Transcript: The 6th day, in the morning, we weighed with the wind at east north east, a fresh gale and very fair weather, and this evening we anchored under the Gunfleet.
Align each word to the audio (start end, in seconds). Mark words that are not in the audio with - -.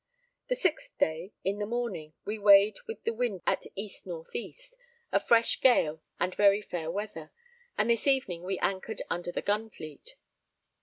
The 0.47 0.55
6th 0.55 0.89
day, 0.97 1.31
in 1.43 1.59
the 1.59 1.67
morning, 1.67 2.13
we 2.25 2.39
weighed 2.39 2.77
with 2.87 3.03
the 3.03 3.13
wind 3.13 3.43
at 3.45 3.67
east 3.75 4.07
north 4.07 4.33
east, 4.33 4.75
a 5.11 5.19
fresh 5.19 5.61
gale 5.61 6.01
and 6.19 6.33
very 6.33 6.63
fair 6.63 6.89
weather, 6.89 7.31
and 7.77 7.87
this 7.87 8.07
evening 8.07 8.41
we 8.41 8.57
anchored 8.61 9.03
under 9.11 9.31
the 9.31 9.43
Gunfleet. 9.43 10.15